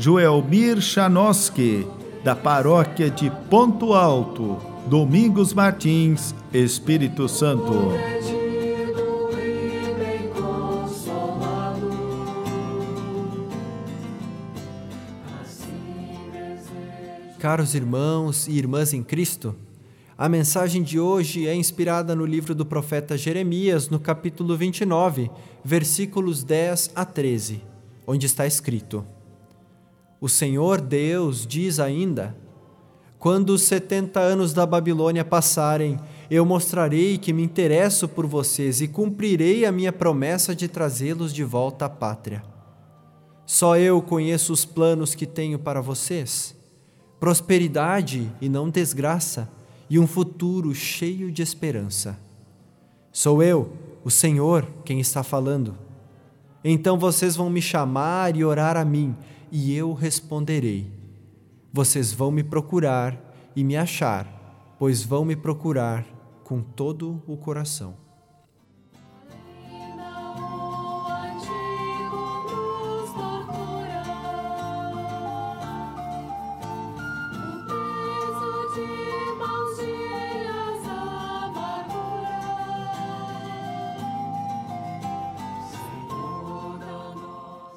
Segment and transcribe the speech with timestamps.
[0.00, 1.86] Joelmir Chanoski,
[2.24, 7.74] da paróquia de Ponto Alto, Domingos Martins, Espírito Santo.
[17.38, 19.54] Caros irmãos e irmãs em Cristo,
[20.16, 25.30] a mensagem de hoje é inspirada no livro do profeta Jeremias, no capítulo 29,
[25.62, 27.60] versículos 10 a 13,
[28.06, 29.04] onde está escrito:
[30.20, 32.36] O Senhor Deus diz ainda:
[33.18, 35.98] Quando os setenta anos da Babilônia passarem,
[36.30, 41.42] eu mostrarei que me interesso por vocês e cumprirei a minha promessa de trazê-los de
[41.42, 42.42] volta à pátria.
[43.46, 46.54] Só eu conheço os planos que tenho para vocês:
[47.18, 49.48] prosperidade e não desgraça
[49.88, 52.16] e um futuro cheio de esperança.
[53.10, 53.72] Sou eu,
[54.04, 55.76] o Senhor, quem está falando.
[56.62, 59.16] Então vocês vão me chamar e orar a mim,
[59.50, 60.92] e eu responderei.
[61.72, 63.18] Vocês vão me procurar
[63.54, 64.26] e me achar,
[64.78, 66.04] pois vão me procurar
[66.44, 67.94] com todo o coração.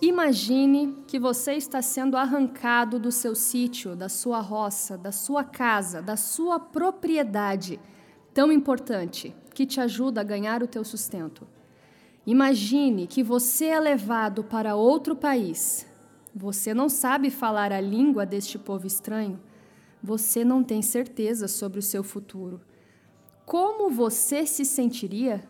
[0.00, 6.00] Imagine que você está sendo arrancado do seu sítio, da sua roça, da sua casa,
[6.00, 7.78] da sua propriedade,
[8.32, 11.46] tão importante, que te ajuda a ganhar o teu sustento.
[12.26, 15.86] Imagine que você é levado para outro país.
[16.34, 19.38] Você não sabe falar a língua deste povo estranho.
[20.02, 22.58] Você não tem certeza sobre o seu futuro.
[23.44, 25.46] Como você se sentiria?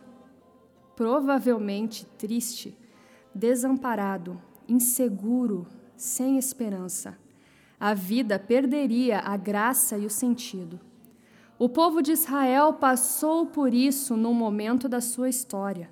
[0.93, 2.77] Provavelmente triste
[3.33, 4.37] desamparado,
[4.67, 7.17] inseguro, sem esperança.
[7.79, 10.79] A vida perderia a graça e o sentido.
[11.59, 15.89] O povo de Israel passou por isso num momento da sua história.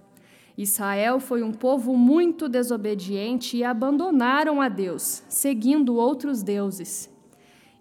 [0.58, 7.10] Israel foi um povo muito desobediente e abandonaram a Deus, seguindo outros deuses.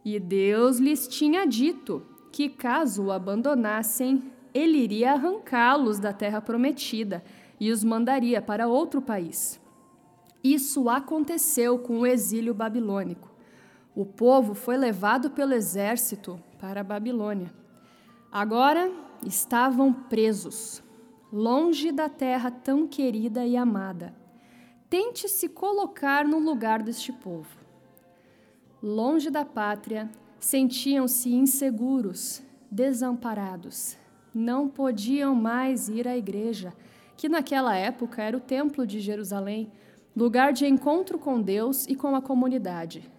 [0.04, 2.02] E Deus lhes tinha dito
[2.32, 4.22] que, caso o abandonassem,
[4.54, 7.22] ele iria arrancá-los da terra prometida
[7.58, 9.59] e os mandaria para outro país.
[10.42, 13.30] Isso aconteceu com o exílio babilônico.
[13.94, 17.52] O povo foi levado pelo exército para a Babilônia.
[18.32, 18.90] Agora
[19.26, 20.82] estavam presos,
[21.32, 24.14] longe da terra tão querida e amada.
[24.88, 27.58] Tente se colocar no lugar deste povo.
[28.82, 33.96] Longe da pátria, sentiam-se inseguros, desamparados.
[34.34, 36.72] Não podiam mais ir à igreja
[37.16, 39.70] que naquela época era o Templo de Jerusalém,
[40.16, 43.10] lugar de encontro com Deus e com a comunidade.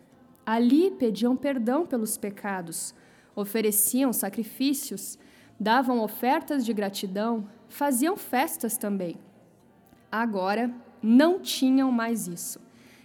[0.45, 2.93] Ali pediam perdão pelos pecados,
[3.35, 5.17] ofereciam sacrifícios,
[5.59, 9.17] davam ofertas de gratidão, faziam festas também.
[10.11, 12.59] Agora não tinham mais isso.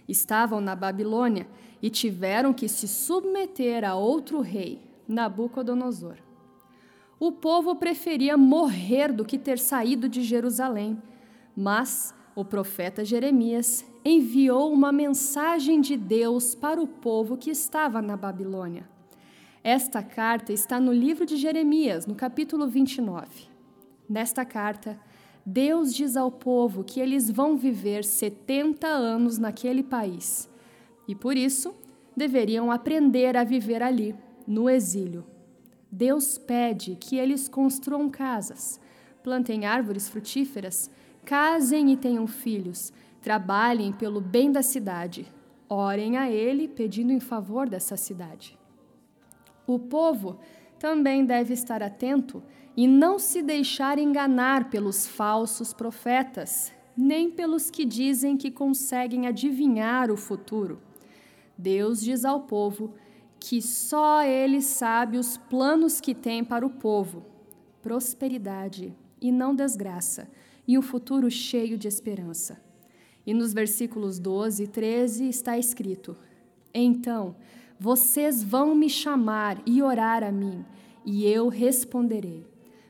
[0.07, 1.47] Estavam na Babilônia
[1.81, 6.17] e tiveram que se submeter a outro rei, Nabucodonosor.
[7.19, 11.01] O povo preferia morrer do que ter saído de Jerusalém.
[11.55, 18.15] Mas o profeta Jeremias enviou uma mensagem de Deus para o povo que estava na
[18.15, 18.87] Babilônia.
[19.63, 23.27] Esta carta está no livro de Jeremias, no capítulo 29.
[24.07, 24.99] Nesta carta,
[25.43, 30.47] Deus diz ao povo que eles vão viver 70 anos naquele país
[31.07, 31.73] e, por isso,
[32.15, 34.13] deveriam aprender a viver ali,
[34.45, 35.25] no exílio.
[35.91, 38.79] Deus pede que eles construam casas,
[39.23, 40.91] plantem árvores frutíferas,
[41.27, 45.27] casem e tenham filhos, trabalhem pelo bem da cidade,
[45.67, 48.57] orem a Ele pedindo em favor dessa cidade.
[49.67, 50.39] O povo
[50.79, 52.41] também deve estar atento
[52.77, 60.09] e não se deixar enganar pelos falsos profetas, nem pelos que dizem que conseguem adivinhar
[60.09, 60.79] o futuro.
[61.57, 62.93] Deus diz ao povo
[63.37, 67.25] que só Ele sabe os planos que tem para o povo:
[67.81, 70.29] prosperidade e não desgraça,
[70.67, 72.61] e um futuro cheio de esperança.
[73.25, 76.17] E nos versículos 12 e 13 está escrito:
[76.73, 77.35] Então,
[77.79, 80.65] vocês vão me chamar e orar a mim,
[81.05, 82.45] e eu responderei.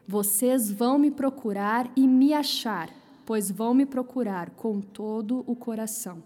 [0.08, 2.90] Vocês vão me procurar e me achar,
[3.26, 6.24] pois vão me procurar com todo o coração.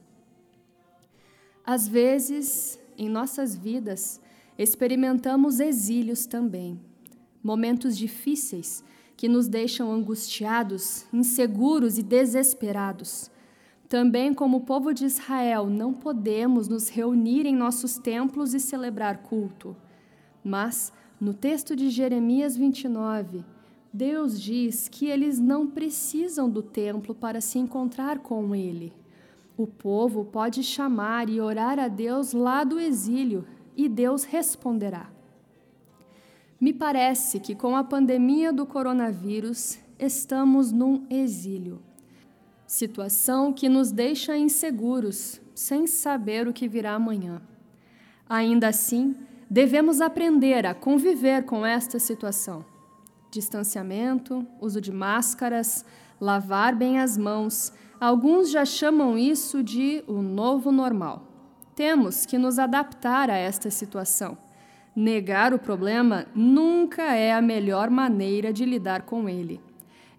[1.65, 4.21] Às vezes, em nossas vidas,
[4.57, 6.79] experimentamos exílios também,
[7.43, 8.83] momentos difíceis
[9.21, 13.29] que nos deixam angustiados, inseguros e desesperados.
[13.87, 19.19] Também, como o povo de Israel, não podemos nos reunir em nossos templos e celebrar
[19.19, 19.77] culto.
[20.43, 23.45] Mas, no texto de Jeremias 29,
[23.93, 28.91] Deus diz que eles não precisam do templo para se encontrar com Ele.
[29.55, 33.45] O povo pode chamar e orar a Deus lá do exílio
[33.77, 35.11] e Deus responderá.
[36.61, 41.81] Me parece que com a pandemia do coronavírus estamos num exílio.
[42.67, 47.41] Situação que nos deixa inseguros, sem saber o que virá amanhã.
[48.29, 49.15] Ainda assim,
[49.49, 52.63] devemos aprender a conviver com esta situação
[53.31, 55.85] distanciamento, uso de máscaras,
[56.19, 57.73] lavar bem as mãos.
[57.99, 61.25] Alguns já chamam isso de o novo normal.
[61.73, 64.37] Temos que nos adaptar a esta situação.
[64.95, 69.61] Negar o problema nunca é a melhor maneira de lidar com ele.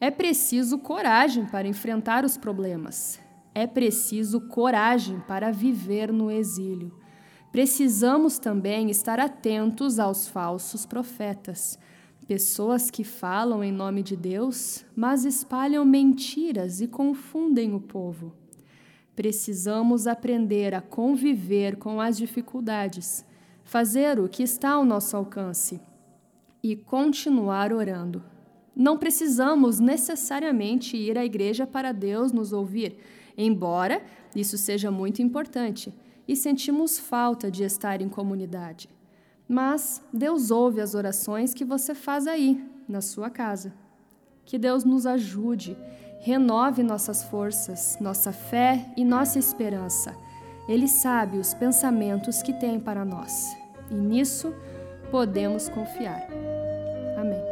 [0.01, 3.21] É preciso coragem para enfrentar os problemas.
[3.55, 6.93] É preciso coragem para viver no exílio.
[7.51, 11.79] Precisamos também estar atentos aos falsos profetas
[12.27, 18.33] Pessoas que falam em nome de Deus, mas espalham mentiras e confundem o povo.
[19.15, 23.25] Precisamos aprender a conviver com as dificuldades,
[23.65, 25.81] fazer o que está ao nosso alcance
[26.63, 28.23] e continuar orando.
[28.75, 32.97] Não precisamos necessariamente ir à igreja para Deus nos ouvir,
[33.37, 34.03] embora
[34.35, 35.93] isso seja muito importante,
[36.27, 38.89] e sentimos falta de estar em comunidade.
[39.49, 43.75] Mas Deus ouve as orações que você faz aí, na sua casa.
[44.45, 45.77] Que Deus nos ajude,
[46.21, 50.17] renove nossas forças, nossa fé e nossa esperança.
[50.73, 53.55] Ele sabe os pensamentos que tem para nós
[53.91, 54.55] e nisso
[55.11, 56.27] podemos confiar.
[57.19, 57.52] Amém.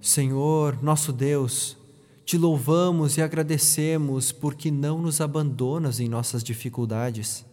[0.00, 1.76] Senhor, nosso Deus,
[2.24, 7.44] te louvamos e agradecemos porque não nos abandonas em nossas dificuldades.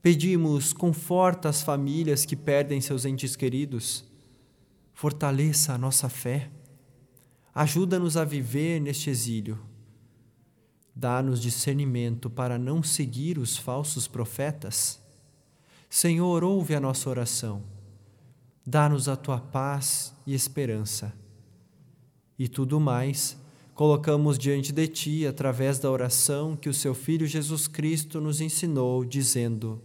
[0.00, 4.04] Pedimos, conforta as famílias que perdem seus entes queridos.
[4.92, 6.50] Fortaleça a nossa fé.
[7.54, 9.58] Ajuda-nos a viver neste exílio.
[10.94, 15.02] Dá-nos discernimento para não seguir os falsos profetas.
[15.88, 17.74] Senhor, ouve a nossa oração
[18.66, 21.12] Dá-nos a tua paz e esperança.
[22.38, 23.38] E tudo mais
[23.74, 29.04] colocamos diante de ti através da oração que o seu Filho Jesus Cristo nos ensinou,
[29.04, 29.80] dizendo: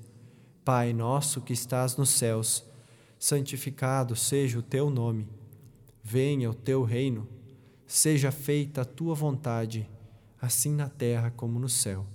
[0.64, 2.64] Pai nosso que estás nos céus,
[3.18, 5.28] santificado seja o teu nome.
[6.04, 7.28] Venha o teu reino.
[7.86, 9.90] Seja feita a tua vontade,
[10.40, 12.06] assim na terra como no céu.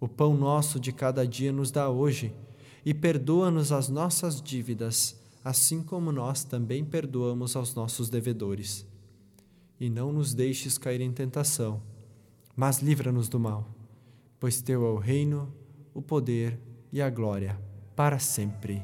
[0.00, 2.34] O pão nosso de cada dia nos dá hoje,
[2.84, 8.86] e perdoa-nos as nossas dívidas assim como nós também perdoamos aos nossos devedores.
[9.80, 11.80] E não nos deixes cair em tentação,
[12.56, 13.68] mas livra-nos do mal,
[14.40, 15.52] pois teu é o reino,
[15.94, 16.58] o poder
[16.92, 17.58] e a glória,
[17.94, 18.82] para sempre.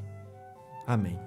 [0.86, 1.18] Amém.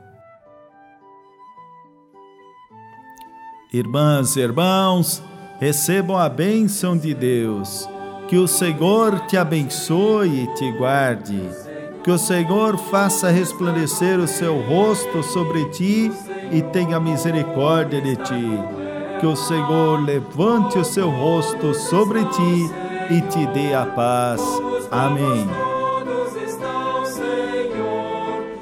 [3.73, 5.21] Irmãs e irmãos,
[5.59, 7.87] recebam a bênção de Deus.
[8.29, 11.67] Que o Senhor te abençoe e te guarde
[12.07, 16.09] que o Senhor faça resplandecer o seu rosto sobre ti
[16.53, 18.76] e tenha misericórdia de ti.
[19.19, 22.71] Que o Senhor levante o seu rosto sobre ti
[23.09, 24.41] e te dê a paz.
[24.91, 25.47] Amém.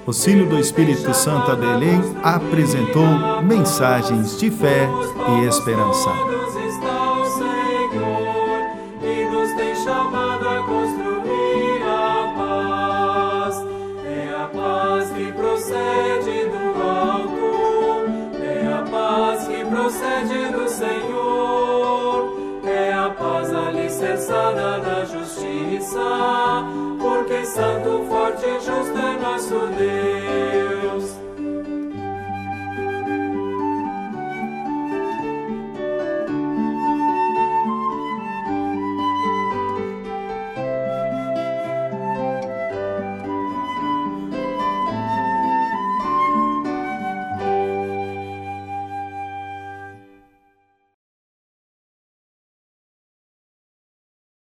[0.05, 4.87] O sino do Espírito Santo a Belém apresentou mensagens de fé
[5.29, 6.34] e esperança.